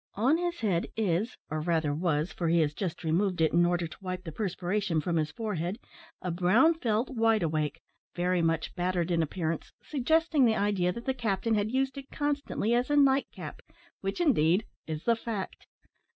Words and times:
On 0.15 0.35
his 0.39 0.61
head 0.61 0.87
is, 0.97 1.37
or, 1.51 1.61
rather, 1.61 1.93
was 1.93 2.31
for 2.33 2.47
he 2.47 2.61
has 2.61 2.73
just 2.73 3.03
removed 3.03 3.39
it, 3.39 3.53
in 3.53 3.67
order 3.67 3.85
to 3.85 3.97
wipe 4.01 4.23
the 4.23 4.31
perspiration 4.31 4.99
from 4.99 5.17
his 5.17 5.29
forehead 5.29 5.77
a 6.23 6.31
brown 6.31 6.73
felt 6.73 7.11
wide 7.11 7.43
awake, 7.43 7.79
very 8.15 8.41
much 8.41 8.73
battered 8.73 9.11
in 9.11 9.21
appearance, 9.21 9.71
suggesting 9.83 10.43
the 10.43 10.55
idea 10.55 10.91
that 10.91 11.05
the 11.05 11.13
captain 11.13 11.53
had 11.53 11.69
used 11.69 11.99
it 11.99 12.09
constantly 12.09 12.73
as 12.73 12.89
a 12.89 12.95
night 12.95 13.27
cap, 13.31 13.61
which, 13.99 14.19
indeed, 14.19 14.65
is 14.87 15.03
the 15.03 15.15
fact. 15.15 15.67